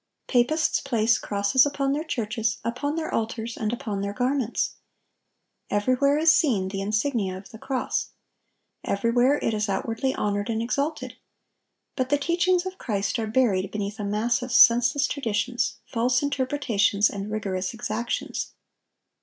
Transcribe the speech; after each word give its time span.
Papists 0.25 0.79
place 0.79 1.19
crosses 1.19 1.63
upon 1.63 1.91
their 1.93 2.03
churches, 2.03 2.57
upon 2.63 2.95
their 2.95 3.13
altars, 3.13 3.55
and 3.55 3.71
upon 3.71 4.01
their 4.01 4.13
garments. 4.13 4.77
Everywhere 5.69 6.17
is 6.17 6.31
seen 6.33 6.69
the 6.69 6.81
insignia 6.81 7.37
of 7.37 7.49
the 7.49 7.59
cross. 7.59 8.09
Everywhere 8.83 9.37
it 9.43 9.53
is 9.53 9.69
outwardly 9.69 10.15
honored 10.15 10.49
and 10.49 10.59
exalted. 10.59 11.17
But 11.95 12.09
the 12.09 12.17
teachings 12.17 12.65
of 12.65 12.79
Christ 12.79 13.19
are 13.19 13.27
buried 13.27 13.69
beneath 13.69 13.99
a 13.99 14.03
mass 14.03 14.41
of 14.41 14.51
senseless 14.51 15.05
traditions, 15.05 15.75
false 15.85 16.23
interpretations, 16.23 17.07
and 17.07 17.29
rigorous 17.29 17.71
exactions. 17.71 18.53